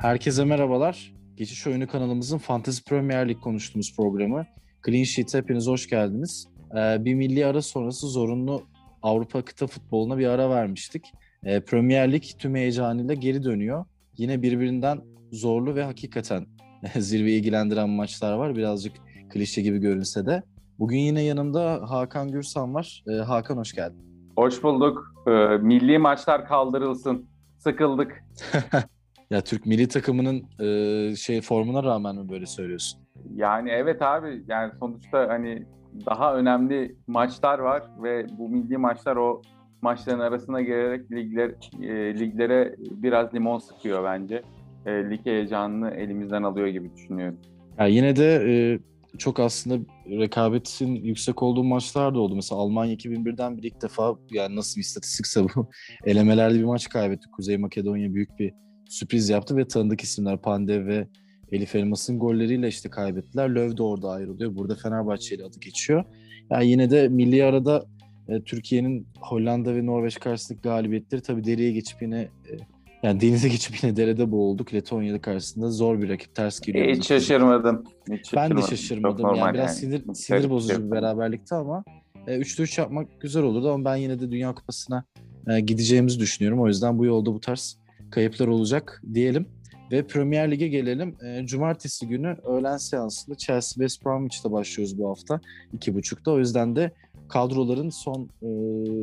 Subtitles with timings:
[0.00, 1.12] Herkese merhabalar.
[1.36, 4.46] Geçiş Oyunu kanalımızın Fantasy Premier Lig konuştuğumuz programı
[4.86, 6.48] Clean Sheet'e hepiniz hoş geldiniz.
[6.76, 8.62] Ee, bir milli ara sonrası zorunlu
[9.02, 11.12] Avrupa kıta futboluna bir ara vermiştik.
[11.44, 13.84] Ee, Premier Lig tüm heyecanıyla geri dönüyor.
[14.16, 15.00] Yine birbirinden
[15.32, 16.46] zorlu ve hakikaten
[16.96, 18.56] zirveyi ilgilendiren maçlar var.
[18.56, 18.92] Birazcık
[19.30, 20.42] klişe gibi görünse de.
[20.78, 23.04] Bugün yine yanımda Hakan Gürsan var.
[23.08, 24.32] Ee, Hakan hoş geldin.
[24.36, 25.14] Hoş bulduk.
[25.26, 27.26] Ee, milli maçlar kaldırılsın.
[27.58, 28.24] Sıkıldık.
[29.30, 33.00] ya Türk milli takımının e, şey formuna rağmen mi böyle söylüyorsun?
[33.34, 34.44] Yani evet abi.
[34.48, 35.66] Yani sonuçta hani
[36.06, 39.42] daha önemli maçlar var ve bu milli maçlar o
[39.82, 41.50] maçların arasına gelerek ligler
[41.82, 44.42] e, liglere biraz limon sıkıyor bence.
[44.86, 47.38] E, lig heyecanını elimizden alıyor gibi düşünüyorum.
[47.78, 48.78] Ya yine de e,
[49.18, 52.34] çok aslında rekabetin yüksek olduğu maçlar da oldu.
[52.34, 55.70] Mesela Almanya 2001'den bir ilk defa yani nasıl bir istatistikse bu
[56.04, 57.30] elemelerde bir maç kaybetti.
[57.30, 58.52] Kuzey Makedonya büyük bir
[58.90, 61.08] sürpriz yaptı ve tanıdık isimler Pandev ve
[61.52, 63.48] Elif Elmas'ın golleriyle işte kaybettiler.
[63.48, 64.56] Löw de orada ayrılıyor.
[64.56, 66.04] Burada Fenerbahçe ile adı geçiyor.
[66.50, 67.84] Yani yine de milli arada
[68.28, 72.56] e, Türkiye'nin Hollanda ve Norveç karşısındaki galibiyetleri tabii deriye geçip yine e,
[73.02, 74.74] yani denize geçip yine derede boğulduk.
[74.74, 76.88] Letonya'da karşısında zor bir rakip ters geliyor.
[76.88, 77.84] Hiç şaşırmadım.
[78.12, 79.36] Hiç ben de şaşırmadım.
[79.36, 80.00] Yani biraz yani.
[80.00, 81.84] sinir, sinir bozucu bir beraberlikti ama
[82.26, 85.04] e, 3'te 3 yapmak güzel olurdu ama ben yine de Dünya Kupası'na
[85.48, 86.60] e, gideceğimizi düşünüyorum.
[86.60, 87.79] O yüzden bu yolda bu tarz
[88.10, 89.46] kayıplar olacak diyelim.
[89.92, 91.16] Ve Premier Lig'e gelelim.
[91.24, 95.40] E, Cumartesi günü öğlen seansında Chelsea West Bromwich'te başlıyoruz bu hafta.
[95.76, 96.30] 2.30'da.
[96.30, 96.92] O yüzden de
[97.28, 98.48] kadroların son e,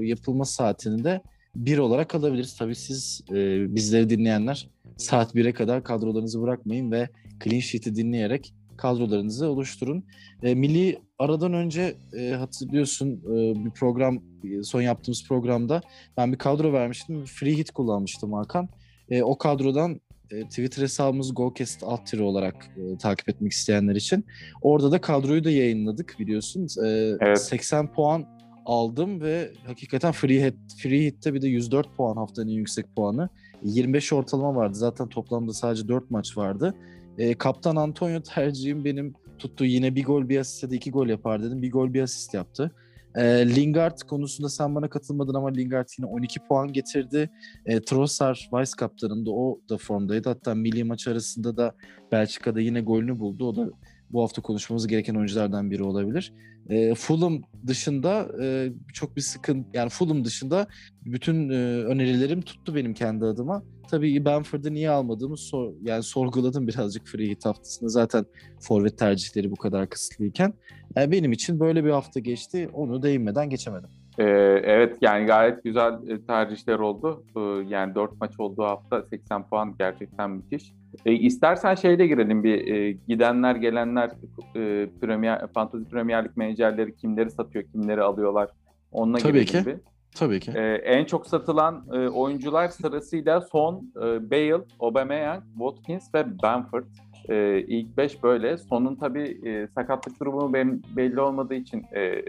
[0.08, 1.22] yapılma saatini de
[1.56, 2.58] bir olarak alabiliriz.
[2.58, 3.36] Tabii siz e,
[3.76, 7.10] bizleri dinleyenler saat 1'e kadar kadrolarınızı bırakmayın ve
[7.44, 10.04] clean sheet'i dinleyerek kadrolarınızı oluşturun.
[10.44, 14.20] E, milli aradan önce e, hatırlıyorsun e, bir program
[14.64, 15.82] son yaptığımız programda
[16.18, 17.26] ben bir kadro vermiştim.
[17.26, 18.70] Free hit kullanmıştım Hakan.
[19.10, 24.26] E, o kadrodan e, Twitter hesabımız Golcast alt olarak e, takip etmek isteyenler için.
[24.62, 26.78] Orada da kadroyu da yayınladık biliyorsunuz.
[26.78, 27.42] E, evet.
[27.42, 28.26] 80 puan
[28.66, 33.30] aldım ve hakikaten free hit, free hit'te bir de 104 puan haftanın en yüksek puanı.
[33.64, 34.76] 25 ortalama vardı.
[34.76, 36.76] Zaten toplamda sadece 4 maç vardı.
[37.18, 39.66] E, Kaptan Antonio tercihim benim tuttu.
[39.66, 41.62] Yine bir gol bir asist ya da iki gol yapar dedim.
[41.62, 42.72] Bir gol bir asist yaptı.
[43.18, 47.30] E, Lingard konusunda sen bana katılmadın ama Lingard yine 12 puan getirdi.
[47.66, 50.30] E, Trossard Vice kaptanında o da formdaydı.
[50.30, 51.76] Hatta milli maç arasında da
[52.12, 53.48] Belçika'da yine golünü buldu.
[53.48, 53.70] O da
[54.12, 56.34] bu hafta konuşmamız gereken oyunculardan biri olabilir.
[56.70, 60.68] E, Fulham dışında e, çok bir sıkıntı yani Fulham dışında
[61.06, 63.64] bütün e, önerilerim tuttu benim kendi adıma.
[63.90, 67.90] Tabii Benford'u niye almadığımı sor, yani sorguladım birazcık free hit haftasında.
[67.90, 68.26] Zaten
[68.60, 70.54] forvet tercihleri bu kadar kısıtlıyken.
[70.96, 72.70] Yani benim için böyle bir hafta geçti.
[72.74, 73.90] Onu değinmeden geçemedim.
[74.20, 74.24] Ee,
[74.64, 77.24] evet yani gayet güzel e, tercihler oldu.
[77.36, 77.40] Ee,
[77.70, 80.74] yani 4 maç olduğu hafta 80 puan gerçekten müthiş.
[81.06, 84.12] E, istersen şeyle girelim bir e, gidenler gelenler
[84.56, 88.50] e, Premier, Fantasy Premier Lig menajerleri kimleri satıyor kimleri alıyorlar
[88.92, 89.70] onunla Tabii girelim ki.
[89.70, 89.78] Bir.
[90.16, 90.52] Tabii ki.
[90.56, 96.86] E, en çok satılan e, oyuncular sırasıyla Son, e, Bale, Aubameyang, Watkins ve Bamford.
[97.30, 98.58] E, ilk 5 böyle.
[98.58, 102.22] Son'un tabii e, sakatlık durumu benim belli olmadığı için e,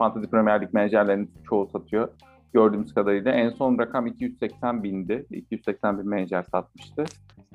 [0.00, 2.08] Fantasy Premier Lig menajerlerinin çoğu satıyor.
[2.52, 5.26] Gördüğümüz kadarıyla en son rakam 280 bindi.
[5.30, 7.04] 280 bin menajer satmıştı.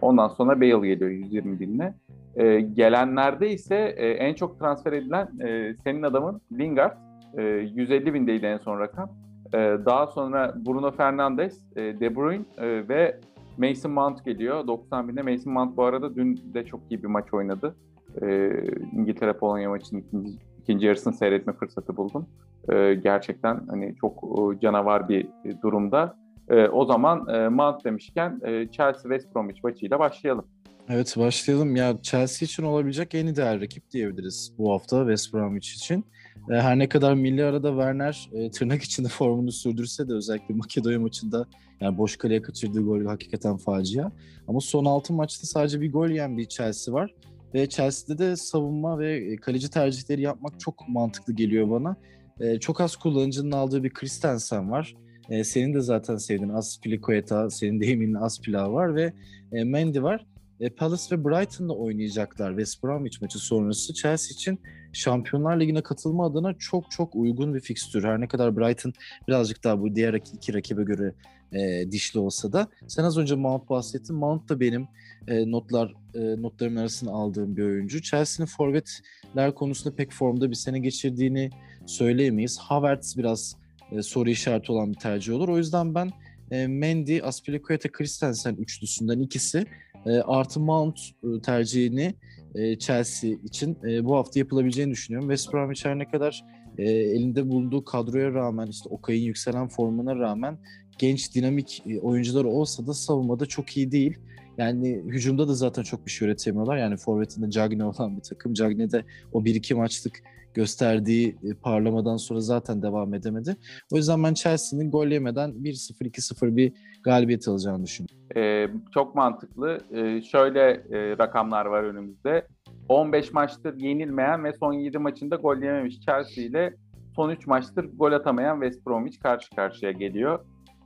[0.01, 1.94] Ondan sonra Bale geliyor 120 binle.
[2.35, 6.97] E, gelenlerde ise e, en çok transfer edilen e, senin adamın Lingard.
[7.38, 9.09] E, 150 bindeydi en son rakam.
[9.53, 13.19] E, daha sonra Bruno Fernandes, e, De Bruyne e, ve
[13.57, 14.67] Mason Mount geliyor.
[14.67, 15.22] 90 binde.
[15.22, 17.75] Mason Mount bu arada dün de çok iyi bir maç oynadı.
[18.22, 18.51] E,
[18.94, 20.31] İngiltere-Polonya maçının ikinci,
[20.65, 22.27] ikinci yarısını seyretme fırsatı buldum.
[22.69, 25.27] E, gerçekten hani çok e, canavar bir
[25.63, 26.17] durumda.
[26.49, 30.45] E, o zaman e, Mount demişken e, Chelsea West Bromwich maçıyla başlayalım.
[30.89, 31.75] Evet başlayalım.
[31.75, 36.05] Ya Chelsea için olabilecek en ideal rakip diyebiliriz bu hafta West Bromwich için.
[36.51, 41.00] E, her ne kadar milli arada Werner e, tırnak içinde formunu sürdürse de özellikle Makedonya
[41.00, 41.45] maçında
[41.81, 44.11] yani boş kaleye kaçırdığı gol hakikaten facia.
[44.47, 47.13] Ama son 6 maçta sadece bir gol yiyen bir Chelsea var.
[47.56, 51.96] Ve Chelsea'de de savunma ve kaleci tercihleri yapmak çok mantıklı geliyor bana.
[52.40, 54.96] E, çok az kullanıcının aldığı bir Christensen var.
[55.30, 59.13] E, senin de zaten sevdiğin Aspilicueta, senin deyiminin Aspila var ve
[59.52, 60.25] e, Mendy var.
[60.60, 63.94] E, Palace ve Brighton'da oynayacaklar West Bromwich maçı sonrası.
[63.94, 64.60] Chelsea için
[64.95, 68.03] Şampiyonlar Ligi'ne katılma adına çok çok uygun bir fikstür.
[68.03, 68.94] Her ne kadar Brighton
[69.27, 71.13] birazcık daha bu diğer iki rakibe göre
[71.53, 72.68] e, dişli olsa da.
[72.88, 74.15] Sen az önce Mount bahsettin.
[74.15, 74.88] Mount da benim
[75.27, 78.01] e, notlar e, notlarımın arasında aldığım bir oyuncu.
[78.01, 81.50] Chelsea'nin forvetler konusunda pek formda bir sene geçirdiğini
[81.86, 82.57] söyleyemeyiz.
[82.57, 83.56] Havertz biraz
[83.92, 85.50] e, soru işareti olan bir tercih olur.
[85.50, 86.12] O yüzden ben
[86.51, 89.65] e, Mendy, Aspilicueta, Christensen üçlüsünden ikisi
[90.06, 92.15] E, artı Mount e, tercihini
[92.56, 95.30] e, Chelsea için e, bu hafta yapılabileceğini düşünüyorum.
[95.30, 96.46] West Bromwich her ne kadar
[96.78, 100.57] e, elinde bulunduğu kadroya rağmen işte Okay'ın yükselen formuna rağmen
[100.98, 104.18] genç dinamik e, oyuncular olsa da savunmada çok iyi değil.
[104.57, 106.78] Yani hücumda da zaten çok bir şey üretemiyorlar.
[106.78, 108.54] Yani forvetinde Cagne olan bir takım.
[108.54, 109.04] Cagne de
[109.34, 110.22] o 1-2 maçlık
[110.54, 113.56] gösterdiği e, parlamadan sonra zaten devam edemedi.
[113.94, 116.74] O yüzden ben Chelsea'nin gol yemeden 1-0, 2-0 bir
[117.04, 118.16] galibiyet alacağını düşünüyorum.
[118.36, 119.80] Ee, çok mantıklı.
[119.92, 122.48] Ee, şöyle e, rakamlar var önümüzde.
[122.90, 126.75] 15 maçtır yenilmeyen ve son 7 maçında gol yememiş Chelsea ile
[127.16, 130.40] son 3 maçtır gol atamayan West Bromwich karşı karşıya geliyor.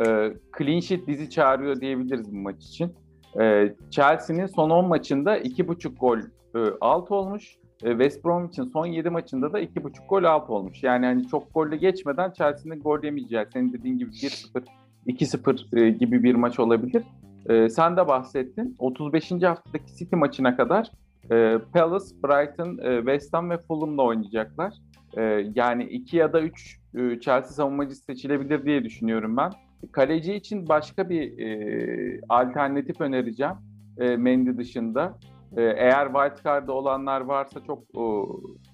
[0.06, 2.94] Ee, clean sheet dizi çağırıyor diyebiliriz bu maç için.
[3.40, 6.18] Ee, Chelsea'nin son 10 maçında 2.5 gol
[6.56, 7.58] e, alt olmuş.
[7.84, 10.84] E, West Bromwich'in son 7 maçında da 2.5 gol alt olmuş.
[10.84, 14.64] Yani hani çok golle geçmeden Chelsea'nin gol yemeyeceği, senin dediğin gibi 1-0,
[15.08, 17.04] 2-0 e, gibi bir maç olabilir.
[17.50, 18.76] E, sen de bahsettin.
[18.80, 19.32] 35.
[19.32, 20.92] haftadaki City maçına kadar
[21.32, 24.74] e, Palace, Brighton, e, West Ham ve Fulham'la oynayacaklar.
[25.18, 29.52] E, yani 2 ya da 3 e, Chelsea savunmacısı seçilebilir diye düşünüyorum ben.
[29.92, 33.54] Kaleci için başka bir e, alternatif önereceğim.
[33.98, 35.18] E, Mendy dışında.
[35.58, 38.04] E, eğer wildcard'da olanlar varsa çok e,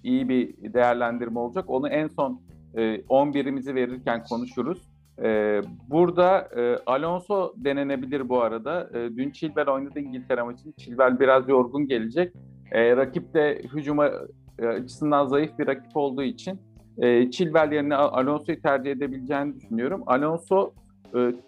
[0.03, 1.65] iyi bir değerlendirme olacak.
[1.67, 2.41] Onu en son
[2.75, 4.81] e, 11'imizi verirken konuşuruz.
[5.23, 8.89] E, burada e, Alonso denenebilir bu arada.
[8.93, 10.73] E, dün Chilwell oynadı İngiltere maçını.
[10.73, 12.33] Chilwell biraz yorgun gelecek.
[12.71, 14.11] E, rakip de hücuma
[14.59, 16.59] e, açısından zayıf bir rakip olduğu için
[16.97, 20.03] e, Chilwell yerine Alonso'yu tercih edebileceğini düşünüyorum.
[20.05, 20.73] Alonso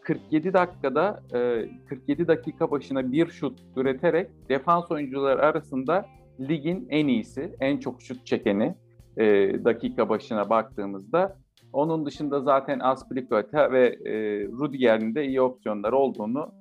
[0.01, 1.23] 47 dakikada
[1.89, 6.05] 47 dakika başına bir şut üreterek defans oyuncuları arasında
[6.39, 8.75] ligin en iyisi, en çok şut çekeni
[9.65, 11.37] dakika başına baktığımızda.
[11.73, 13.97] Onun dışında zaten Aspilicueta ve
[14.51, 16.51] Rudiger'in de iyi opsiyonlar olduğunu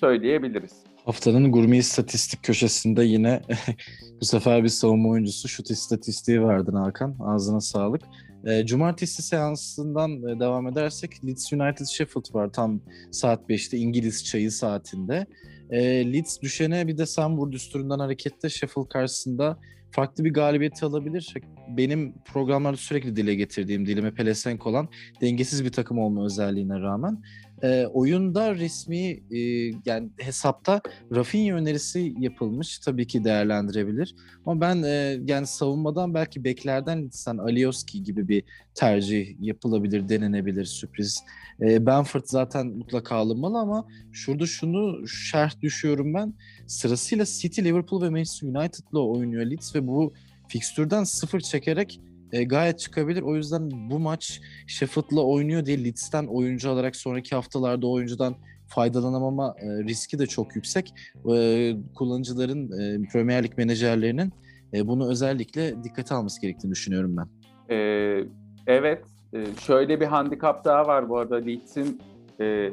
[0.00, 0.84] söyleyebiliriz.
[1.04, 3.40] Haftanın gurme istatistik köşesinde yine
[4.20, 7.16] bu sefer bir savunma oyuncusu şut istatistiği verdin Hakan.
[7.20, 8.02] Ağzına sağlık.
[8.44, 12.80] E, cumartesi seansından e, devam edersek Leeds United Sheffield var tam
[13.10, 15.26] saat 5'te İngiliz çayı saatinde.
[15.70, 19.58] E, Leeds düşene bir de sen vur düsturundan hareketle Sheffield karşısında
[19.90, 21.34] farklı bir galibiyeti alabilir.
[21.68, 24.88] Benim programlarda sürekli dile getirdiğim, dilime pelesenk olan
[25.20, 27.22] dengesiz bir takım olma özelliğine rağmen
[27.62, 29.38] e, oyunda resmi e,
[29.86, 30.80] yani hesapta
[31.14, 32.78] Rafinha önerisi yapılmış.
[32.78, 34.14] Tabii ki değerlendirebilir.
[34.46, 38.42] Ama ben e, yani savunmadan belki beklerden gitsen Alioski gibi bir
[38.74, 41.24] tercih yapılabilir, denenebilir sürpriz.
[41.60, 46.34] E, Benford zaten mutlaka alınmalı ama şurada şunu şerh düşüyorum ben.
[46.66, 50.12] Sırasıyla City, Liverpool ve Manchester United'la oynuyor Leeds ve bu
[50.48, 52.00] fikstürden sıfır çekerek
[52.32, 53.22] e, gayet çıkabilir.
[53.22, 58.36] O yüzden bu maç Sheffield'la oynuyor diye Leeds'ten oyuncu alarak sonraki haftalarda oyuncudan
[58.66, 60.94] faydalanamama e, riski de çok yüksek.
[61.34, 64.32] E, kullanıcıların, e, Premier Lig menajerlerinin
[64.74, 67.28] e, bunu özellikle dikkate alması gerektiğini düşünüyorum ben.
[67.74, 68.24] Ee,
[68.66, 72.00] evet, e, şöyle bir handikap daha var bu arada Leeds'in
[72.40, 72.70] e,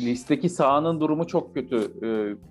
[0.00, 1.76] listeki sahanın durumu çok kötü.
[1.76, 2.08] E,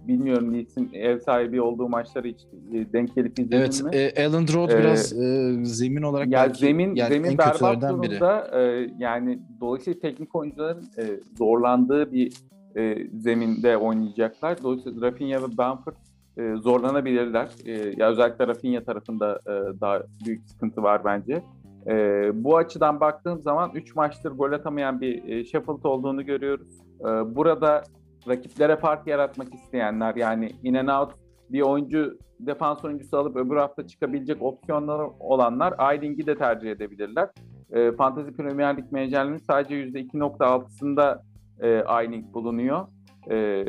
[0.07, 2.39] bilmiyorum Leeds'in ev sahibi olduğu maçları hiç
[2.73, 3.89] e, denk gelip izledin evet, mi?
[3.93, 8.47] Evet, Ellen Road ee, biraz e, zemin olarak ya belki, zemin yani zemin berbat durumda.
[8.53, 11.03] E, yani dolayısıyla teknik oyuncuların e,
[11.37, 12.33] zorlandığı bir
[12.75, 14.63] e, zeminde oynayacaklar.
[14.63, 15.95] Dolayısıyla Rafinha ve Bamford
[16.37, 17.49] e, zorlanabilirler.
[17.65, 21.41] E, ya özellikle Rafinha tarafında e, daha büyük sıkıntı var bence.
[21.89, 26.81] E, bu açıdan baktığım zaman 3 maçtır gol atamayan bir e, Sheffield olduğunu görüyoruz.
[27.01, 27.05] E,
[27.35, 27.83] burada
[28.27, 31.13] rakiplere fark yaratmak isteyenler yani in and out
[31.49, 37.29] bir oyuncu defans oyuncusu alıp öbür hafta çıkabilecek opsiyonları olanlar Ayling'i de tercih edebilirler.
[37.71, 41.21] E, Fantasy Premier Lig menajerliğinin sadece %2.6'sında
[41.61, 42.87] e, Ayling bulunuyor.
[43.31, 43.65] E,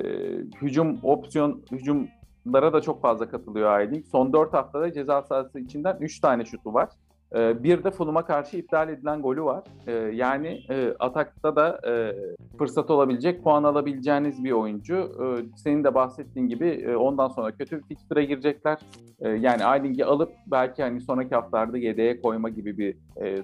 [0.63, 4.07] hücum opsiyon hücumlara da çok fazla katılıyor Ayling.
[4.07, 6.89] Son 4 haftada ceza sahası içinden 3 tane şutu var.
[7.35, 9.65] Ee, bir de Fulham'a karşı iptal edilen golü var.
[9.87, 12.15] Ee, yani e, atakta da e,
[12.59, 14.95] fırsat olabilecek, puan alabileceğiniz bir oyuncu.
[14.95, 18.79] Ee, senin de bahsettiğin gibi e, ondan sonra kötü bir fikstüre girecekler.
[19.21, 22.97] Yani Ayling'i alıp belki hani sonraki haftalarda yedeğe koyma gibi bir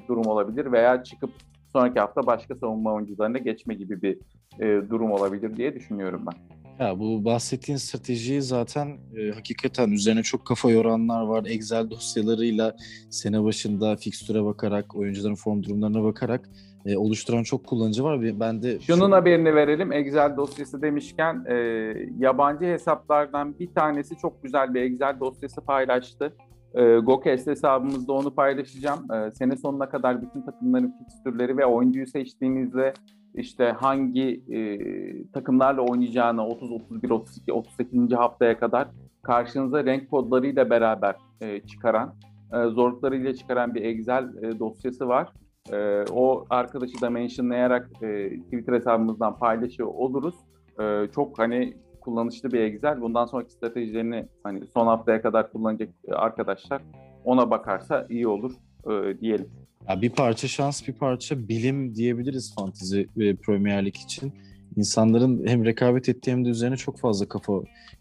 [0.08, 1.30] durum olabilir veya çıkıp
[1.72, 4.18] sonraki hafta başka savunma oyuncularına geçme gibi bir
[4.90, 6.65] durum olabilir diye düşünüyorum ben.
[6.80, 11.44] Ya bu bahsettiğin stratejiyi zaten e, hakikaten üzerine çok kafa yoranlar var.
[11.46, 12.76] Excel dosyalarıyla
[13.10, 16.48] sene başında fikstüre bakarak, oyuncuların form durumlarına bakarak
[16.86, 18.40] e, oluşturan çok kullanıcı var.
[18.40, 19.12] Ben de şunun şu...
[19.12, 19.92] haberini verelim.
[19.92, 21.54] Excel dosyası demişken e,
[22.18, 26.32] yabancı hesaplardan bir tanesi çok güzel bir Excel dosyası paylaştı.
[26.74, 29.12] E, Gokes hesabımızda onu paylaşacağım.
[29.12, 32.92] E, sene sonuna kadar bütün takımların fikstürleri ve oyuncuyu seçtiğinizde
[33.36, 34.78] işte hangi e,
[35.32, 38.12] takımlarla oynayacağını 30, 31, 32, 38.
[38.12, 38.88] haftaya kadar
[39.22, 42.14] karşınıza renk kodlarıyla beraber e, çıkaran,
[42.52, 45.32] e, zorluklarıyla çıkaran bir Excel e, dosyası var.
[45.72, 50.34] E, o arkadaşı da mentionlayarak e, Twitter hesabımızdan paylaşıyor oluruz.
[50.80, 53.00] E, çok hani kullanışlı bir Excel.
[53.00, 56.82] Bundan sonraki stratejilerini hani son haftaya kadar kullanacak arkadaşlar
[57.24, 58.52] ona bakarsa iyi olur
[58.90, 59.65] e, diyelim.
[59.88, 64.32] Ya bir parça şans, bir parça bilim diyebiliriz fantezi ve Premier Lig için.
[64.76, 67.52] İnsanların hem rekabet ettiği hem de üzerine çok fazla kafa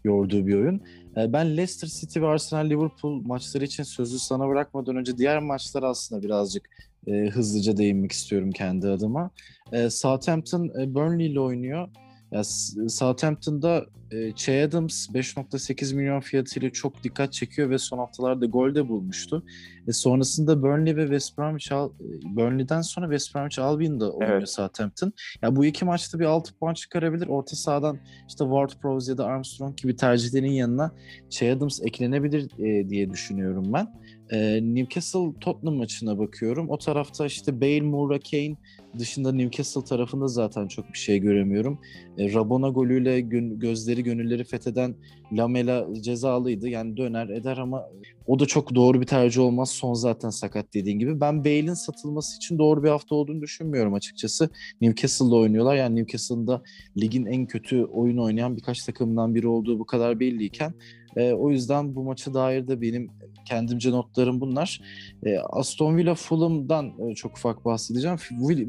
[0.04, 0.80] yorduğu bir oyun.
[1.16, 5.82] E, ben Leicester City ve Arsenal Liverpool maçları için sözü sana bırakmadan önce diğer maçlar
[5.82, 6.70] aslında birazcık
[7.06, 9.30] e, hızlıca değinmek istiyorum kendi adıma.
[9.72, 11.88] E, Southampton e, Burnley ile oynuyor.
[12.36, 12.44] Ya
[12.88, 18.88] Southampton'da e, Che Adams 5.8 milyon fiyatıyla çok dikkat çekiyor ve son haftalarda gol de
[18.88, 19.44] bulmuştu.
[19.88, 24.48] E, sonrasında Burnley ve West Bromwich Al e, Burnley'den sonra West Bromwich Albion'da oynuyor evet.
[24.48, 25.12] Southampton.
[25.42, 27.26] Ya bu iki maçta bir 6 puan çıkarabilir.
[27.26, 30.92] Orta sahadan işte Ward-Prowse ya da Armstrong gibi tercihlerin yanına
[31.30, 33.88] Che Adams eklenebilir e, diye düşünüyorum ben.
[34.32, 36.70] E, Newcastle Tottenham maçına bakıyorum.
[36.70, 38.56] O tarafta işte Bale, Moura, Kane
[38.98, 41.78] dışında Newcastle tarafında zaten çok bir şey göremiyorum.
[42.18, 44.94] E, Rabona golüyle gö- gözleri gönülleri fetheden
[45.32, 46.68] Lamela cezalıydı.
[46.68, 47.84] Yani döner eder ama
[48.26, 49.70] o da çok doğru bir tercih olmaz.
[49.70, 51.20] Son zaten sakat dediğin gibi.
[51.20, 54.50] Ben Bale'in satılması için doğru bir hafta olduğunu düşünmüyorum açıkçası.
[54.80, 55.76] Newcastle'da oynuyorlar.
[55.76, 56.62] Yani Newcastle'da
[56.96, 60.74] ligin en kötü oyun oynayan birkaç takımdan biri olduğu bu kadar belliyken
[61.16, 63.10] e, o yüzden bu maça dair de benim
[63.44, 64.80] kendimce notlarım bunlar.
[65.26, 68.18] E, Aston Villa Fulham'dan e, çok ufak bahsedeceğim.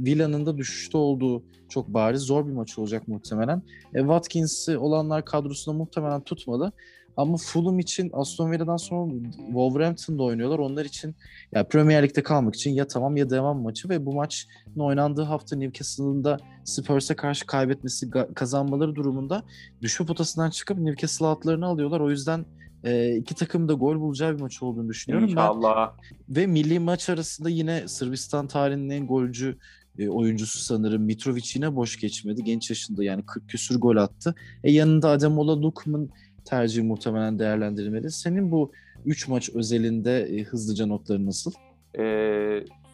[0.05, 3.61] Villa'nın da düşüşte olduğu çok bariz zor bir maç olacak muhtemelen.
[3.95, 6.73] E, Watkins'i olanlar kadrosunda muhtemelen tutmadı.
[7.17, 9.13] Ama Fulham için Aston Villa'dan sonra
[9.47, 10.59] Wolverhampton'da oynuyorlar.
[10.59, 11.15] Onlar için
[11.51, 15.55] ya Premier Lig'de kalmak için ya tamam ya devam maçı ve bu maçın oynandığı hafta
[15.55, 19.43] Newcastle'ın da Spurs'e karşı kaybetmesi kazanmaları durumunda
[19.81, 21.99] düşme potasından çıkıp Newcastle altlarını alıyorlar.
[21.99, 22.45] O yüzden
[22.83, 25.29] e, iki takım da gol bulacağı bir maç olduğunu düşünüyorum.
[25.29, 25.93] İnşallah.
[26.29, 29.57] Ben, ve milli maç arasında yine Sırbistan tarihinin en golcü
[29.99, 32.43] e, oyuncusu sanırım Mitrovic yine boş geçmedi.
[32.43, 34.35] Genç yaşında yani 40 küsür gol attı.
[34.63, 36.09] E, yanında Ademola Lukman
[36.49, 38.11] tercihi muhtemelen değerlendirilmeli.
[38.11, 38.71] Senin bu
[39.05, 41.51] 3 maç özelinde e, hızlıca notları nasıl?
[41.99, 42.03] E,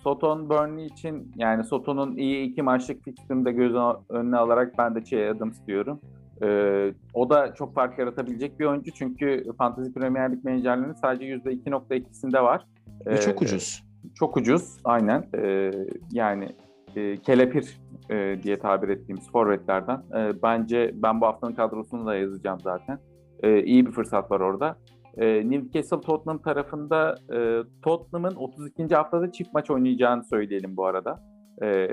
[0.03, 3.73] Soton Burnley için yani Soton'un iyi iki maçlık fikstürünü de göz
[4.09, 5.99] önüne alarak ben de Che Adams diyorum.
[6.43, 12.43] Ee, o da çok fark yaratabilecek bir oyuncu çünkü Fantasy Premier Lig menajerlerinin sadece %2.2'sinde
[12.43, 12.65] var.
[13.05, 13.83] Ee, çok ucuz.
[14.15, 15.27] Çok ucuz aynen.
[15.37, 15.71] Ee,
[16.11, 16.49] yani
[16.95, 20.03] e, kelepir e, diye tabir ettiğimiz forvetlerden.
[20.17, 22.99] E, bence ben bu haftanın kadrosunu da yazacağım zaten.
[23.43, 24.77] E, iyi bir fırsat var orada.
[25.17, 28.95] E, Newcastle Tottenham tarafında e, Tottenham'ın 32.
[28.95, 31.23] haftada çift maç oynayacağını söyleyelim bu arada.
[31.61, 31.87] E,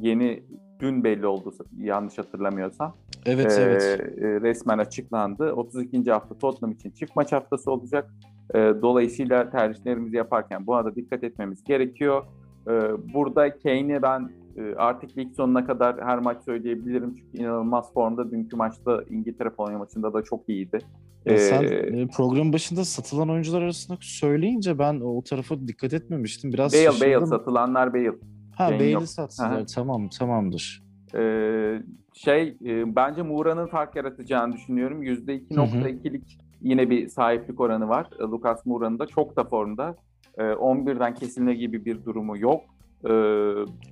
[0.00, 0.42] yeni
[0.80, 2.96] dün belli oldu yanlış hatırlamıyorsam.
[3.26, 4.00] Evet e, evet.
[4.42, 5.52] Resmen açıklandı.
[5.52, 6.10] 32.
[6.10, 8.14] hafta Tottenham için çift maç haftası olacak.
[8.54, 12.24] E, dolayısıyla tercihlerimizi yaparken buna da dikkat etmemiz gerekiyor.
[12.68, 12.72] E,
[13.14, 14.30] burada Kane'i ben
[14.76, 17.14] artık lig sonuna kadar her maç söyleyebilirim.
[17.14, 18.30] Çünkü inanılmaz formda.
[18.30, 20.78] Dünkü maçta İngiltere Polonya maçında da çok iyiydi.
[21.24, 26.52] Ya ee, sen e, program başında satılan oyuncular arasında söyleyince ben o tarafa dikkat etmemiştim.
[26.52, 27.12] Biraz Bale, şaşırdım.
[27.12, 28.12] Bale satılanlar Bale.
[28.56, 29.66] Ha Bale'i satsınlar.
[29.74, 30.82] Tamam tamamdır.
[31.14, 31.82] Ee,
[32.14, 35.02] şey e, bence Moura'nın fark yaratacağını düşünüyorum.
[35.02, 38.06] %2.2'lik yine bir sahiplik oranı var.
[38.20, 39.96] E, Lucas Moura'nın da çok da formda.
[40.38, 42.60] E, 11'den kesilme gibi bir durumu yok.
[43.04, 43.10] E,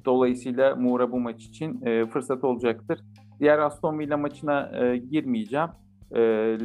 [0.04, 3.00] dolayısıyla Moura bu maç için e, fırsat olacaktır.
[3.40, 5.68] Diğer Aston Villa maçına e, girmeyeceğim.
[6.12, 6.20] E,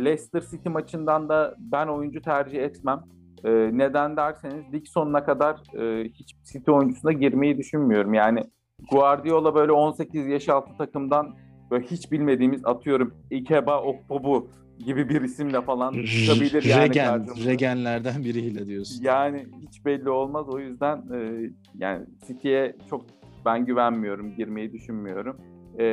[0.05, 2.99] Leicester City maçından da ben oyuncu tercih etmem.
[3.43, 8.13] E, neden derseniz lig sonuna kadar e, hiç City oyuncusuna girmeyi düşünmüyorum.
[8.13, 8.43] Yani
[8.91, 11.35] Guardiola böyle 18 yaş altı takımdan
[11.71, 14.47] böyle hiç bilmediğimiz atıyorum Ikeba Okpobu
[14.85, 19.03] gibi bir isimle falan çıkabilir yani Regen, Regenlerden biriyle diyorsun.
[19.03, 20.45] Yani hiç belli olmaz.
[20.49, 23.05] O yüzden e, yani City'ye çok
[23.45, 25.37] ben güvenmiyorum, girmeyi düşünmüyorum.
[25.79, 25.85] E,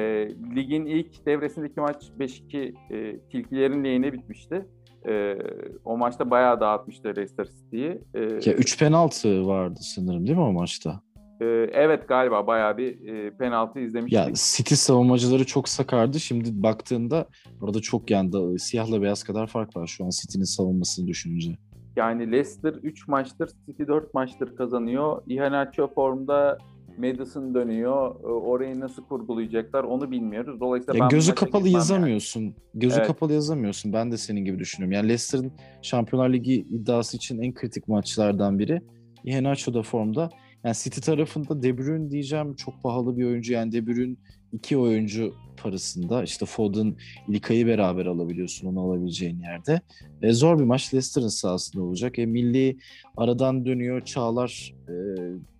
[0.56, 4.66] ligin ilk devresindeki maç 5-2 e, tilkilerin lehine bitmişti.
[5.08, 5.36] E,
[5.84, 8.00] o maçta bayağı dağıtmıştı Leicester City'yi.
[8.14, 11.00] E, ya 3 penaltı vardı sanırım değil mi o maçta?
[11.40, 14.18] E, evet galiba bayağı bir e, penaltı izlemiştik.
[14.18, 16.20] Ya City savunmacıları çok sakardı.
[16.20, 17.26] Şimdi baktığında
[17.60, 21.58] orada çok yani siyahla beyaz kadar fark var şu an City'nin savunmasını düşününce.
[21.96, 25.22] Yani Leicester 3 maçtır, City 4 maçtır kazanıyor.
[25.26, 26.58] Iheanacho formda
[26.98, 28.14] Madison dönüyor.
[28.22, 30.60] Ee, orayı nasıl kurgulayacaklar onu bilmiyoruz.
[30.60, 32.40] Dolayısıyla ya gözü kapalı yazamıyorsun.
[32.40, 32.54] Yani.
[32.74, 33.06] Gözü evet.
[33.06, 33.92] kapalı yazamıyorsun.
[33.92, 34.92] Ben de senin gibi düşünüyorum.
[34.92, 35.52] Yani Leicester'ın
[35.82, 38.82] Şampiyonlar Ligi iddiası için en kritik maçlardan biri.
[39.24, 40.30] Iheanacho da formda.
[40.64, 43.52] Yani City tarafında De Bruyne diyeceğim çok pahalı bir oyuncu.
[43.52, 44.16] Yani De Bruyne
[44.52, 46.94] iki oyuncu parasında işte Foden,
[47.28, 49.80] Ilkay'ı beraber alabiliyorsun onu alabileceğin yerde.
[50.22, 52.18] E, zor bir maç Leicester'ın sahasında olacak.
[52.18, 52.78] E, milli
[53.16, 54.00] aradan dönüyor.
[54.00, 54.94] Çağlar e,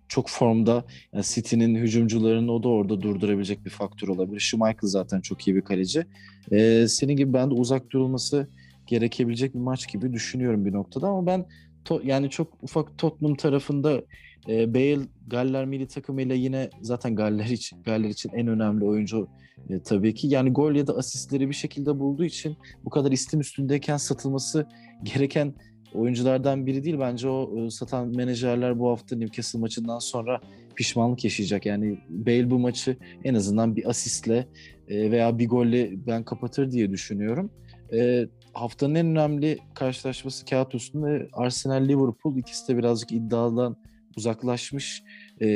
[0.07, 0.85] çok formda.
[1.13, 4.39] Yani City'nin hücumcularını o da orada durdurabilecek bir faktör olabilir.
[4.39, 6.05] Schmeichel zaten çok iyi bir kaleci.
[6.51, 8.47] E, senin gibi ben de uzak durulması
[8.87, 11.45] gerekebilecek bir maç gibi düşünüyorum bir noktada ama ben
[11.85, 14.01] to, yani çok ufak Tottenham tarafında
[14.47, 19.27] e, Bale Galler milli takımıyla yine zaten Galler için Galler için en önemli oyuncu
[19.69, 20.27] e, tabii ki.
[20.27, 24.67] Yani gol ya da asistleri bir şekilde bulduğu için bu kadar istim üstündeyken satılması
[25.03, 25.53] gereken
[25.93, 26.99] oyunculardan biri değil.
[26.99, 30.41] Bence o e, satan menajerler bu hafta Newcastle maçından sonra
[30.75, 31.65] pişmanlık yaşayacak.
[31.65, 34.47] Yani Bale bu maçı en azından bir asistle
[34.87, 37.51] e, veya bir golle ben kapatır diye düşünüyorum.
[37.93, 42.39] E, haftanın en önemli karşılaşması kağıt üstünde Arsenal-Liverpool.
[42.39, 43.77] ikisi de birazcık iddiadan
[44.17, 45.03] uzaklaşmış.
[45.39, 45.47] E,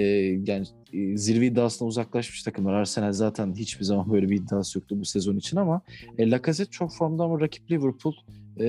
[0.45, 2.73] yani e, zirve iddiasına uzaklaşmış takımlar.
[2.73, 5.81] Arsenal zaten hiçbir zaman böyle bir iddiası yoktu bu sezon için ama
[6.17, 8.13] e, Lacazette çok formda ama rakip Liverpool.
[8.59, 8.65] E,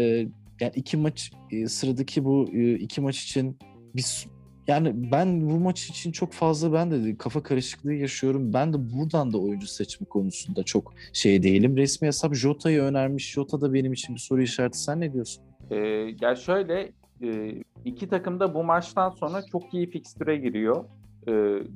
[0.60, 3.58] yani iki maç e, sıradaki bu e, iki maç için
[3.96, 4.26] biz
[4.66, 8.52] yani ben bu maç için çok fazla ben de kafa karışıklığı yaşıyorum.
[8.52, 11.76] Ben de buradan da oyuncu seçme konusunda çok şey değilim.
[11.76, 13.32] Resmi hesap Jota'yı önermiş.
[13.32, 14.78] Jota da benim için bir soru işareti.
[14.78, 15.44] Sen ne diyorsun?
[15.70, 15.76] Ee,
[16.20, 16.92] ya şöyle
[17.22, 17.54] e,
[17.84, 20.84] iki takım da bu maçtan sonra çok iyi fikstüre giriyor.
[21.26, 21.32] E,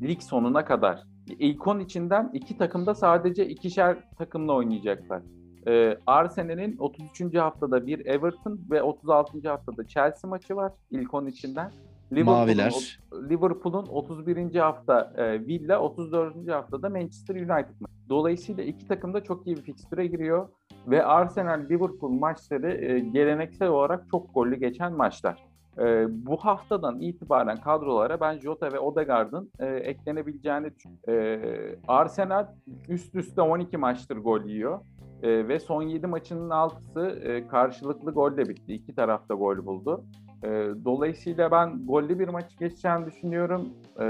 [0.08, 1.02] lig sonuna kadar.
[1.38, 5.22] İlk 10 içinden iki takım da sadece ikişer takımla oynayacaklar.
[5.66, 7.34] E, Arsenal'in 33.
[7.34, 9.48] haftada bir Everton ve 36.
[9.48, 11.72] haftada Chelsea maçı var ilk 10 içinden.
[12.12, 13.00] Liverpool'un, Maviler.
[13.30, 14.54] Liverpool'un 31.
[14.54, 16.48] hafta e, Villa, 34.
[16.48, 17.74] haftada Manchester United.
[18.08, 20.48] Dolayısıyla iki takım da çok iyi bir fikstüre giriyor
[20.86, 25.44] ve Arsenal-Liverpool maçları e, geleneksel olarak çok gollü geçen maçlar.
[25.78, 31.08] E, bu haftadan itibaren kadrolara ben Jota ve Odegaard'ın e, eklenebileceğini düşünüyorum.
[31.08, 32.46] E, Arsenal
[32.88, 34.80] üst üste 12 maçtır gol yiyor.
[35.22, 38.74] E, ve son 7 maçının 6'sı e, karşılıklı golle bitti.
[38.74, 40.04] İki tarafta gol buldu.
[40.44, 40.48] E,
[40.84, 43.68] dolayısıyla ben gollü bir maç geçeceğini düşünüyorum.
[44.00, 44.04] E,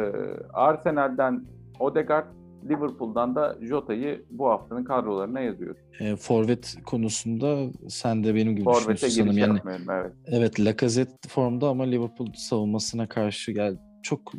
[0.53, 1.45] Arsenal'den
[1.81, 2.27] Odegaard,
[2.65, 5.81] Liverpool'dan da Jota'yı bu haftanın kadrolarına yazıyorum.
[6.01, 9.83] E, forvet konusunda sen de benim gibi Forvet'e düşünüyorsun sanırım.
[9.89, 10.13] Yani, evet.
[10.27, 14.33] evet Lacazette formda ama Liverpool savunmasına karşı gel çok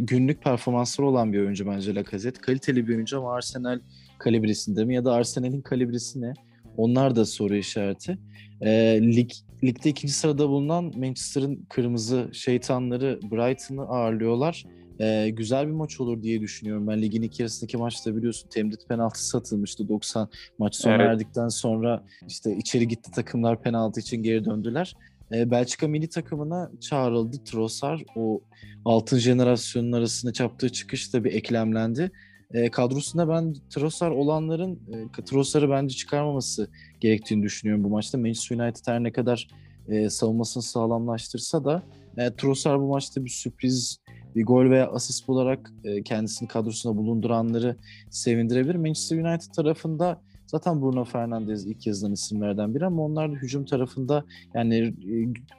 [0.00, 2.40] günlük performansları olan bir oyuncu bence Lacazette.
[2.40, 3.80] Kaliteli bir oyuncu ama Arsenal
[4.18, 6.32] kalibresinde mi ya da Arsenal'in kalibresi ne?
[6.76, 8.18] Onlar da soru işareti.
[8.60, 9.30] E, lig
[9.64, 14.64] ligde ikinci sırada bulunan Manchester'ın kırmızı şeytanları Brighton'ı ağırlıyorlar.
[15.00, 16.88] Ee, güzel bir maç olur diye düşünüyorum.
[16.88, 21.06] Ben ligin ilk yarısındaki maçta biliyorsun temdit penaltı satılmıştı 90 maç sona evet.
[21.06, 24.96] erdikten sonra işte içeri gitti takımlar penaltı için geri döndüler.
[25.32, 28.00] Ee, Belçika milli takımına çağrıldı Trossard.
[28.16, 28.40] O
[28.84, 32.10] altın jenerasyonun arasında yaptığı çıkış da bir eklemlendi.
[32.54, 34.80] E, kadrosunda ben Trossard olanların
[35.18, 38.18] e, Trossard'ı bence çıkarmaması gerektiğini düşünüyorum bu maçta.
[38.18, 39.48] Manchester United her ne kadar
[39.88, 41.82] e, savunmasını sağlamlaştırsa da
[42.16, 43.98] e, Trossard bu maçta bir sürpriz
[44.36, 47.76] bir gol veya asist olarak e, kendisini kadrosuna bulunduranları
[48.10, 48.74] sevindirebilir.
[48.74, 54.24] Manchester United tarafında Zaten Bruno Fernandes ilk yazılan isimlerden biri ama onlar da hücum tarafında
[54.54, 54.92] yani e,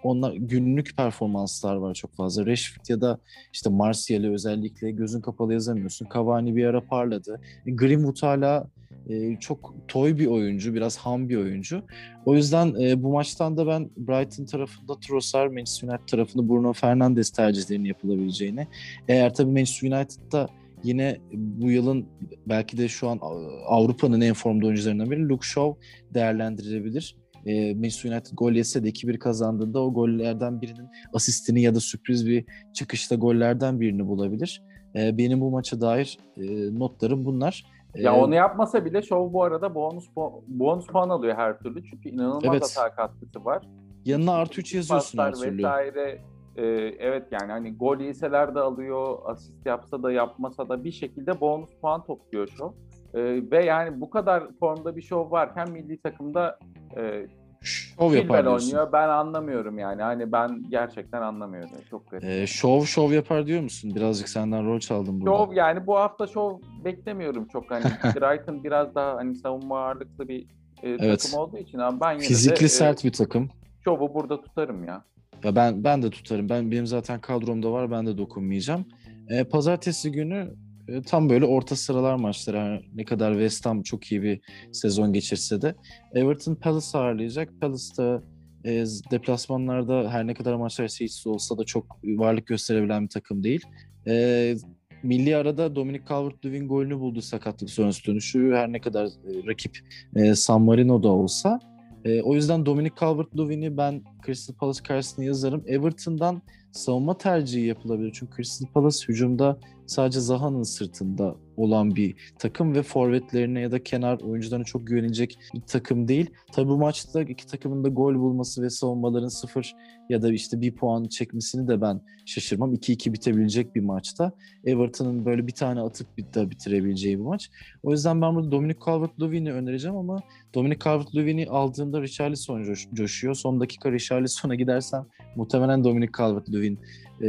[0.03, 2.45] onlar günlük performanslar var çok fazla.
[2.45, 3.19] Rashford ya da
[3.53, 6.07] işte Martial'i özellikle gözün kapalı yazamıyorsun.
[6.13, 7.41] Cavani bir ara parladı.
[7.65, 8.67] E, Greenwood hala
[9.09, 11.81] e, çok toy bir oyuncu, biraz ham bir oyuncu.
[12.25, 12.73] O yüzden
[13.03, 18.67] bu maçtan da ben Brighton tarafında Trossard, Manchester United tarafında Bruno Fernandes tercihlerinin yapılabileceğini.
[19.07, 20.49] Eğer tabii Manchester United'da
[20.83, 22.07] yine bu yılın
[22.45, 23.19] belki de şu an
[23.67, 25.79] Avrupa'nın en formda oyuncularından biri Luke Shaw
[26.13, 27.15] değerlendirilebilir.
[27.45, 32.27] E, Manchester United gol yese de 2-1 kazandığında o gollerden birinin asistini ya da sürpriz
[32.27, 34.63] bir çıkışta gollerden birini bulabilir.
[34.95, 36.43] E, benim bu maça dair e,
[36.79, 37.65] notlarım bunlar.
[37.95, 40.05] Ya onu yapmasa bile Shaw bu arada bonus
[40.47, 42.77] bonus puan alıyor her türlü çünkü inanılmaz evet.
[42.77, 43.67] hata katkısı var.
[44.05, 45.57] Yanına artı 3 yazıyorsun her türlü.
[45.57, 46.21] vesaire
[46.57, 46.63] e,
[46.99, 51.69] evet yani hani gol yeseler de alıyor, asist yapsa da yapmasa da bir şekilde bonus
[51.81, 52.73] puan topluyor şu.
[53.13, 56.59] E, ve yani bu kadar formda bir şov varken milli takımda
[56.97, 57.27] e,
[57.61, 58.91] şov yapar oynuyor.
[58.91, 60.01] Ben anlamıyorum yani.
[60.01, 61.69] Hani ben gerçekten anlamıyorum.
[61.89, 62.23] Çok garip.
[62.23, 63.95] Ee, şov şov yapar diyor musun?
[63.95, 65.37] Birazcık senden rol çaldım burada.
[65.37, 67.71] Şov yani bu hafta şov beklemiyorum çok.
[67.71, 70.41] Hani Brighton biraz daha hani savunma ağırlıklı bir
[70.83, 71.21] e, evet.
[71.23, 73.49] takım olduğu için ama ben yine Fizikli de, sert e, bir takım.
[73.83, 75.03] Şovu burada tutarım ya.
[75.43, 76.49] Ya ben ben de tutarım.
[76.49, 77.91] Ben benim zaten kadromda var.
[77.91, 78.85] Ben de dokunmayacağım.
[79.29, 80.53] E, pazartesi günü
[80.87, 82.57] e, tam böyle orta sıralar maçları.
[82.57, 85.75] Yani ne kadar West Ham çok iyi bir sezon geçirse de
[86.13, 87.49] Everton Palace ağırlayacak.
[87.61, 88.23] Palace'da
[88.65, 93.61] e, deplasmanlarda her ne kadar maçlar seyircisi olsa da çok varlık gösterebilen bir takım değil.
[94.07, 94.55] E,
[95.03, 98.51] milli arada Dominic Calvert-Lewin golünü buldu sakatlık sonrası dönüşü.
[98.55, 99.79] Her ne kadar e, rakip
[100.15, 101.59] e, San Marino'da olsa.
[102.07, 105.63] E, o yüzden Dominic Calvert-Lewin'i ben Crystal Palace karşısında yazarım.
[105.67, 106.41] Everton'dan
[106.71, 108.11] savunma tercihi yapılabilir.
[108.19, 114.19] Çünkü Crystal Palace hücumda sadece Zaha'nın sırtında olan bir takım ve forvetlerine ya da kenar
[114.19, 116.29] oyuncularına çok güvenilecek bir takım değil.
[116.51, 119.75] Tabi bu maçta iki takımın da gol bulması ve savunmaların sıfır
[120.09, 122.73] ya da işte bir puan çekmesini de ben şaşırmam.
[122.73, 124.31] 2-2 bitebilecek bir maçta.
[124.65, 127.49] Everton'ın böyle bir tane atıp bir de bitirebileceği bir maç.
[127.83, 130.19] O yüzden ben burada Dominic Calvert-Lewin'i önereceğim ama
[130.55, 133.35] Dominic Calvert-Lewin'i aldığımda Richarlison coş- coşuyor.
[133.35, 136.77] Son dakika Richarlison'a gidersem muhtemelen Dominic Calvert-Lewin
[137.21, 137.27] e,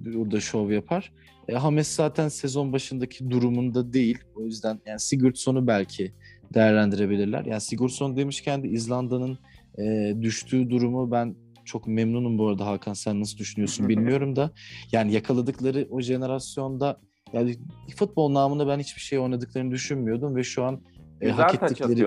[0.00, 1.12] burada şov yapar.
[1.50, 4.18] E, Hames zaten sezon başındaki durumunda değil.
[4.34, 6.12] O yüzden yani Sigurdsson'u belki
[6.54, 7.44] değerlendirebilirler.
[7.44, 9.38] Yani Sigurdsson demişken de İzlanda'nın
[9.78, 14.50] e, düştüğü durumu ben çok memnunum bu arada Hakan sen nasıl düşünüyorsun bilmiyorum da.
[14.92, 17.00] Yani yakaladıkları o jenerasyonda
[17.32, 17.56] yani
[17.96, 20.80] futbol namında ben hiçbir şey oynadıklarını düşünmüyordum ve şu an
[21.20, 22.06] e, hak ettikleri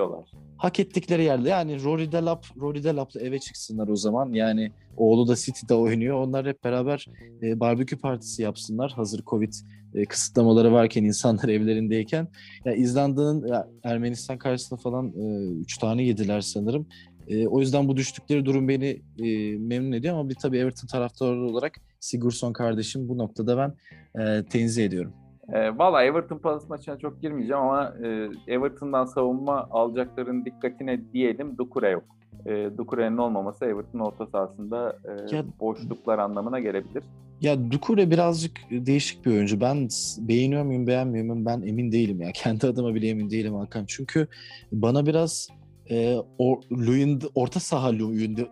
[0.57, 4.33] hak ettikleri yerde yani Rory Delap Rory Delap'la eve çıksınlar o zaman.
[4.33, 6.19] Yani oğlu da City'de oynuyor.
[6.19, 7.05] Onlar hep beraber
[7.41, 8.91] e, barbekü partisi yapsınlar.
[8.91, 9.53] Hazır Covid
[9.93, 12.27] e, kısıtlamaları varken insanlar evlerindeyken.
[12.65, 16.87] Ya İzlanda'nın ya Ermenistan karşısında falan e, üç tane yediler sanırım.
[17.27, 21.39] E, o yüzden bu düştükleri durum beni e, memnun ediyor ama bir tabii Everton taraftarı
[21.39, 23.73] olarak Sigurdsson kardeşim bu noktada ben
[24.21, 25.13] e, tenzih ediyorum.
[25.49, 31.89] E, Valla Everton Palace maçına çok girmeyeceğim ama e, Everton'dan savunma alacakların dikkatine diyelim Dukure
[31.89, 32.03] yok.
[32.45, 34.99] E, Dukure'nin olmaması Everton orta sahasında
[35.31, 37.03] e, ya, boşluklar anlamına gelebilir.
[37.41, 39.61] Ya Dukure birazcık değişik bir oyuncu.
[39.61, 42.31] Ben beğeniyor muyum beğenmiyor muyum ben emin değilim ya.
[42.33, 43.85] Kendi adıma bile emin değilim Hakan.
[43.87, 44.27] Çünkü
[44.71, 45.47] bana biraz
[45.89, 47.93] e, or, Luyend, orta saha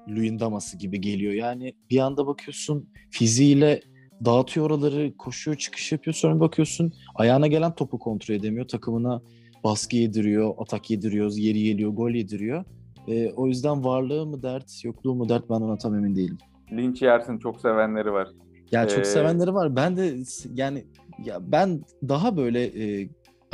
[0.09, 1.33] Luyendama'sı gibi geliyor.
[1.33, 3.81] Yani bir anda bakıyorsun fiziğiyle
[4.25, 6.13] dağıtıyor oraları, koşuyor, çıkış yapıyor.
[6.13, 8.67] Sonra bakıyorsun ayağına gelen topu kontrol edemiyor.
[8.67, 9.21] Takımına
[9.63, 12.65] baskı yediriyor, atak yediriyor, yeri geliyor, gol yediriyor.
[13.07, 16.37] E, o yüzden varlığı mı dert, yokluğu mu dert ben ona tam emin değilim.
[16.71, 18.27] Linç yersin çok sevenleri var.
[18.71, 19.05] Ya çok ee...
[19.05, 19.75] sevenleri var.
[19.75, 20.15] Ben de
[20.53, 20.85] yani
[21.25, 22.63] ya ben daha böyle
[23.01, 23.09] e,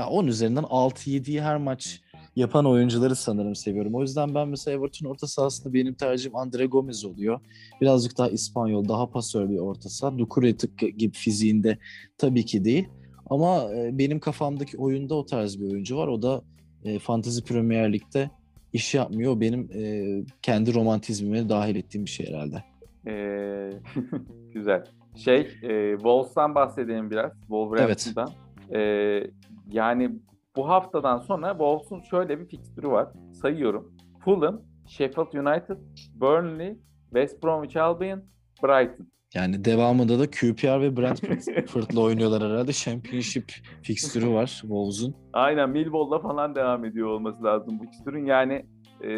[0.10, 2.02] 10 üzerinden 6-7'yi her maç
[2.38, 3.96] yapan oyuncuları sanırım seviyorum.
[3.96, 7.40] O yüzden ben mesela Everton orta sahasında benim tercihim Andre Gomez oluyor.
[7.82, 10.18] Birazcık daha İspanyol, daha pasör bir orta saha.
[10.18, 10.52] Dukure
[10.98, 11.78] gibi fiziğinde
[12.18, 12.88] tabii ki değil.
[13.30, 16.08] Ama e, benim kafamdaki oyunda o tarz bir oyuncu var.
[16.08, 16.42] O da
[16.84, 18.30] e, Fantasy Premier Lig'de
[18.74, 19.32] iş yapmıyor.
[19.32, 20.06] O benim e,
[20.42, 22.64] kendi romantizmime dahil ettiğim bir şey herhalde.
[23.08, 23.72] Ee,
[24.54, 24.84] güzel.
[25.16, 27.32] Şey, e, Wolves'tan bahsedelim biraz.
[27.40, 28.30] Wolverhampton'dan.
[28.72, 29.26] Evet.
[29.26, 29.32] E,
[29.72, 30.12] yani
[30.58, 33.08] bu haftadan sonra Wolves'un şöyle bir fikstürü var.
[33.42, 33.94] Sayıyorum.
[34.26, 35.78] Fulham, Sheffield United,
[36.16, 38.24] Burnley, West Bromwich Albion,
[38.64, 39.08] Brighton.
[39.34, 42.74] Yani devamında da QPR ve Brentford'la oynuyorlar herhalde.
[42.74, 45.16] Championship fikstürü var Wolves'un.
[45.34, 48.26] Aynen Millwall'la falan devam ediyor olması lazım bu fikstürün.
[48.26, 48.66] Yani
[49.04, 49.10] e,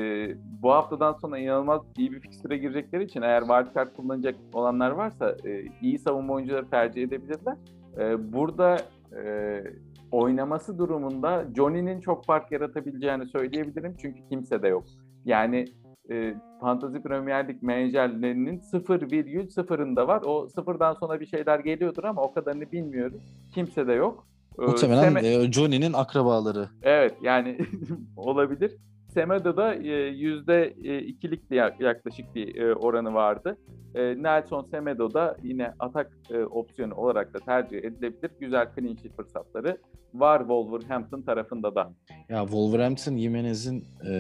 [0.62, 5.63] bu haftadan sonra inanılmaz iyi bir fikstüre girecekleri için eğer wildcard kullanacak olanlar varsa e,
[5.82, 7.58] iyi savunma oyuncuları tercih edebilirler.
[7.97, 8.78] E, burada
[9.25, 9.63] e,
[10.12, 13.95] oynaması durumunda Johnny'nin çok fark yaratabileceğini söyleyebilirim.
[14.02, 14.84] Çünkü kimse de yok.
[15.26, 15.65] Yani
[16.12, 20.22] e, Fantasy Premier Lig menajerlerinin 0,0'ında var.
[20.26, 23.22] O sıfırdan sonra bir şeyler geliyordur ama o kadarını bilmiyoruz.
[23.54, 24.28] Kimse de yok.
[24.62, 25.52] Ee, Muhtemelen Seme...
[25.52, 26.69] Johnny'nin akrabaları.
[26.82, 27.58] Evet yani
[28.17, 28.78] olabilir.
[29.13, 31.41] Semedo'da e, yüzde e, ikilik
[31.80, 33.58] yaklaşık bir e, oranı vardı.
[33.95, 36.17] Nelson Semedo da yine atak
[36.52, 38.32] opsiyonu olarak da tercih edilebilir.
[38.39, 39.78] Güzel clean fırsatları
[40.13, 41.93] var Wolverhampton tarafında da.
[42.30, 44.13] Ya Wolverhampton Jimenez'in e,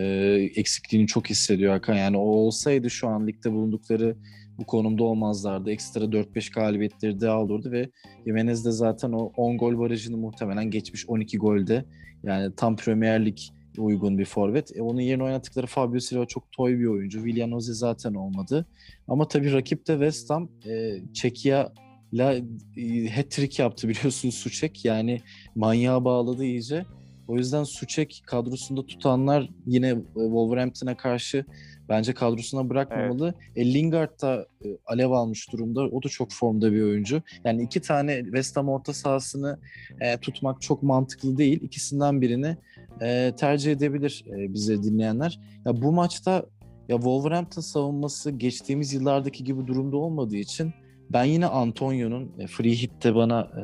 [0.55, 1.95] eksikliğini çok hissediyor Hakan.
[1.95, 4.15] Yani o olsaydı şu an ligde bulundukları
[4.57, 5.71] bu konumda olmazlardı.
[5.71, 7.89] Ekstra 4-5 galibiyetleri de alırdı ve
[8.25, 11.85] Jimenez de zaten o 10 gol barajını muhtemelen geçmiş 12 golde.
[12.23, 13.37] Yani tam Premier Lig
[13.77, 14.77] uygun bir forvet.
[14.77, 17.19] E, onun yerine oynattıkları Fabio Silva çok toy bir oyuncu.
[17.19, 18.65] Willian Oze zaten olmadı.
[19.07, 21.73] Ama tabii rakip de West Ham e, Çekya
[22.13, 22.33] la
[22.77, 24.85] e, hat-trick yaptı biliyorsunuz Suçek.
[24.85, 25.21] Yani
[25.55, 26.85] manyağa bağladı iyice.
[27.27, 31.45] O yüzden Suçek kadrosunda tutanlar yine e, Wolverhampton'a karşı
[31.89, 33.33] bence kadrosuna bırakmamalı.
[33.55, 33.67] Evet.
[33.67, 35.81] E, Lingard da e, alev almış durumda.
[35.81, 37.21] O da çok formda bir oyuncu.
[37.43, 39.59] Yani iki tane West Ham orta sahasını
[40.01, 41.61] e, tutmak çok mantıklı değil.
[41.61, 42.57] İkisinden birini
[43.01, 45.39] e, tercih edebilir e, bize dinleyenler.
[45.65, 46.45] Ya bu maçta
[46.89, 50.73] ya Wolverhampton savunması geçtiğimiz yıllardaki gibi durumda olmadığı için
[51.09, 53.63] ben yine Antonio'nun e, free hit'te bana e,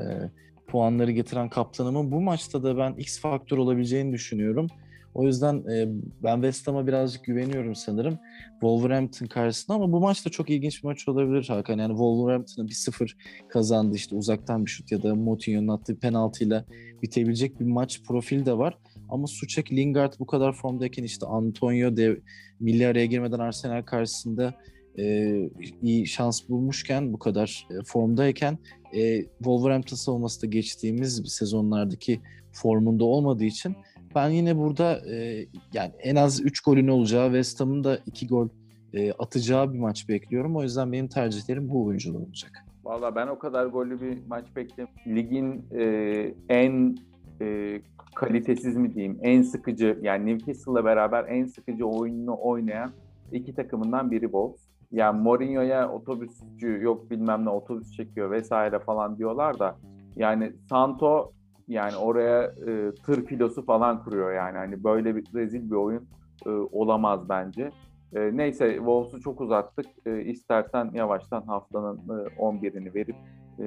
[0.67, 4.67] puanları getiren kaptanımın bu maçta da ben X faktör olabileceğini düşünüyorum.
[5.13, 5.87] O yüzden e,
[6.23, 8.19] ben West Ham'a birazcık güveniyorum sanırım.
[8.51, 11.77] Wolverhampton karşısında ama bu maç da çok ilginç bir maç olabilir Hakan.
[11.77, 13.11] Yani Wolverhampton'ı 1-0
[13.49, 16.65] kazandı işte uzaktan bir şut ya da Moutinho'nun attığı penaltıyla
[17.01, 18.77] bitebilecek bir maç profili de var.
[19.09, 22.19] Ama Suçek, Lingard bu kadar formdayken işte Antonio de
[22.59, 24.53] milli araya girmeden Arsenal karşısında
[24.97, 25.35] e,
[25.81, 28.57] iyi şans bulmuşken bu kadar e, formdayken
[28.93, 33.75] e, Wolverhampton savunması da geçtiğimiz sezonlardaki formunda olmadığı için
[34.15, 38.49] ben yine burada e, yani en az 3 golün olacağı West Ham'ın da 2 gol
[38.93, 40.55] e, atacağı bir maç bekliyorum.
[40.55, 42.65] O yüzden benim tercihlerim bu oyuncular olacak.
[42.83, 45.15] Valla ben o kadar gollü bir maç beklemiyorum.
[45.15, 46.97] Ligin e, en
[47.41, 47.81] e,
[48.15, 52.91] kalitesiz mi diyeyim, en sıkıcı yani Newcastle'la beraber en sıkıcı oyununu oynayan
[53.31, 54.67] iki takımından biri Wolves.
[54.91, 59.75] Yani Mourinho'ya otobüsçü yok bilmem ne otobüs çekiyor vesaire falan diyorlar da
[60.15, 61.31] yani Santo
[61.67, 64.57] yani oraya e, tır filosu falan kuruyor yani.
[64.57, 66.07] Hani böyle bir rezil bir oyun
[66.45, 67.71] e, olamaz bence.
[68.15, 69.85] E, neyse Wolves'u çok uzattık.
[70.05, 73.15] E, istersen yavaştan haftanın e, 11'ini verip
[73.59, 73.65] e,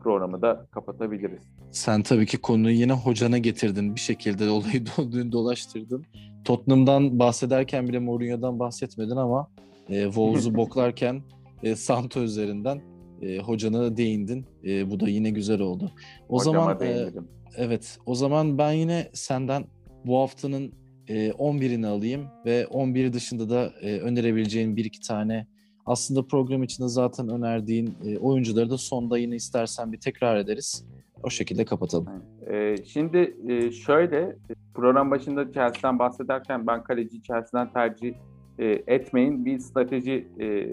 [0.00, 1.42] programı da kapatabiliriz.
[1.70, 3.94] Sen tabii ki konuyu yine hocana getirdin.
[3.94, 6.04] Bir şekilde olayı döndüğün dolaştırdın.
[6.44, 9.48] Tottenham'dan bahsederken bile Mourinho'dan bahsetmedin ama
[9.88, 11.22] e, Wolves'u boklarken
[11.62, 12.82] e, Santo üzerinden
[13.22, 14.46] e, hocana değindin.
[14.64, 15.90] E, bu da yine güzel oldu.
[16.28, 17.08] O Hocama zaman e,
[17.56, 19.64] evet o zaman ben yine senden
[20.06, 20.72] bu haftanın
[21.08, 25.46] e, 11'ini alayım ve 11 dışında da e, önerebileceğin bir iki tane
[25.86, 30.86] aslında program içinde zaten önerdiğin e, oyuncuları da sonda yine istersen bir tekrar ederiz.
[31.22, 32.06] O şekilde kapatalım.
[32.46, 34.36] E, şimdi e, şöyle
[34.74, 38.14] program başında Chelsea'den bahsederken ben kaleci Chelsea'den tercih
[38.58, 40.66] e, etmeyin bir strateji e,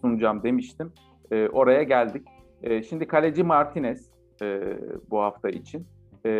[0.00, 0.92] sunacağım demiştim.
[1.30, 2.22] E, oraya geldik.
[2.62, 4.10] E, şimdi kaleci Martinez
[4.42, 4.78] e,
[5.10, 5.86] bu hafta için.
[6.26, 6.30] E,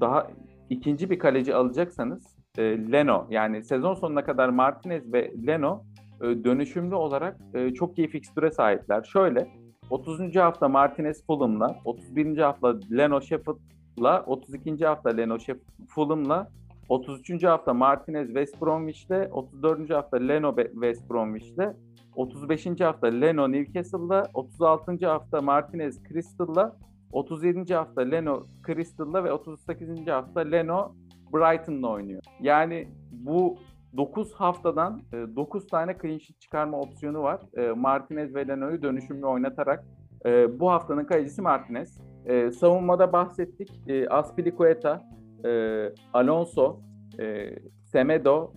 [0.00, 0.30] daha
[0.70, 6.94] ikinci bir kaleci alacaksanız e, Leno yani sezon sonuna kadar Martinez ve Leno e, dönüşümlü
[6.94, 9.02] olarak e, çok iyi fikstüre sahipler.
[9.02, 9.48] Şöyle
[9.90, 10.36] 30.
[10.36, 12.38] hafta Martinez Fulham'la, 31.
[12.38, 14.86] hafta Leno Sheffield'la, 32.
[14.86, 15.38] hafta Leno
[15.88, 16.48] Fulham'la,
[16.88, 17.44] 33.
[17.44, 19.90] hafta Martinez West Bromwich'le, 34.
[19.90, 21.74] hafta Leno West Bromwich'le,
[22.16, 22.80] 35.
[22.80, 25.06] hafta Leno Newcastle'la, 36.
[25.06, 26.76] hafta Martinez Crystal'la,
[27.12, 27.74] 37.
[27.74, 30.06] hafta Leno Crystal'la ve 38.
[30.06, 30.94] hafta Leno
[31.32, 32.22] Brighton'la oynuyor.
[32.40, 33.58] Yani bu
[33.96, 37.40] 9 haftadan 9 e, tane clean sheet çıkarma opsiyonu var.
[37.56, 39.84] E, Martinez ve Leno'yu dönüşümlü oynatarak
[40.26, 42.00] e, bu haftanın kalecisi Martinez.
[42.58, 43.70] Savunmada bahsettik.
[44.10, 45.02] Aspilicueta,
[46.12, 46.80] Alonso,
[47.84, 48.52] Semedo,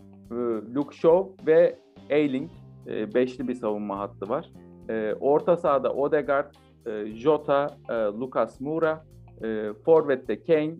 [0.76, 1.80] Luke Shaw ve
[2.12, 2.50] Ayling
[2.88, 4.52] beşli bir savunma hattı var.
[5.20, 6.54] Orta sahada Odegaard,
[7.06, 9.06] Jota, Lucas Moura,
[9.86, 10.76] Forvet'te Kane,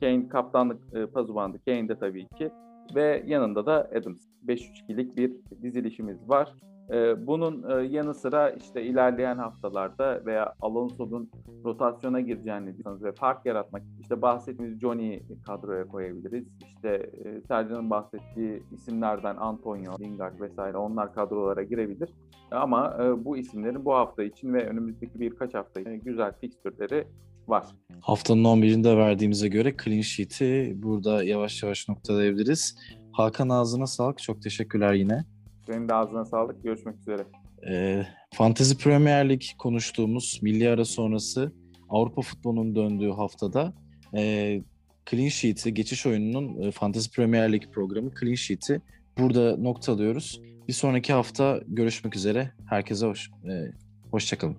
[0.00, 1.58] Kane kaptanlık pazuvandı.
[1.64, 2.50] Kane de tabii ki
[2.94, 4.34] ve yanında da Adams.
[4.46, 6.54] 5-3-2'lik bir dizilişimiz var.
[6.90, 11.30] Ee, bunun e, yanı sıra işte ilerleyen haftalarda veya Alonso'nun
[11.64, 16.46] rotasyona gireceğini düşünüyorsanız ve fark yaratmak işte bahsettiğimiz Johnny kadroya koyabiliriz.
[16.66, 22.08] İşte e, Sercan'ın bahsettiği isimlerden Antonio, Lingard vesaire onlar kadrolara girebilir.
[22.50, 27.06] Ama e, bu isimlerin bu hafta için ve önümüzdeki birkaç hafta için güzel fikstürleri
[27.48, 27.66] var.
[28.00, 32.76] Haftanın 11'inde verdiğimize göre clean sheet'i burada yavaş yavaş noktalayabiliriz.
[33.12, 34.18] Hakan ağzına sağlık.
[34.18, 35.24] Çok teşekkürler yine.
[35.66, 36.64] Senin de ağzına sağlık.
[36.64, 37.26] Görüşmek üzere.
[37.68, 41.52] Ee, Fantasy Premier Lig konuştuğumuz milli ara sonrası
[41.88, 43.72] Avrupa futbolunun döndüğü haftada
[44.16, 44.62] e,
[45.10, 48.80] Clean Sheet'i, geçiş oyununun e, Fantasy Premier Lig programı Clean Sheet'i
[49.18, 50.40] burada noktalıyoruz.
[50.68, 52.52] Bir sonraki hafta görüşmek üzere.
[52.68, 53.72] Herkese hoş, e,
[54.10, 54.56] hoşçakalın.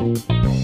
[0.00, 0.59] Thank you.